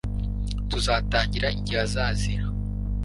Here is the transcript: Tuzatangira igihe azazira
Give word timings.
Tuzatangira 0.69 1.47
igihe 1.57 1.77
azazira 1.85 2.45